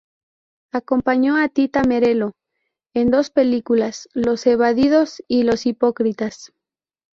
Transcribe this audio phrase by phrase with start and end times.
[0.71, 2.31] Acompañó a Tita Merello
[2.95, 6.53] en dos películas, "Los evadidos" y "Los hipócritas".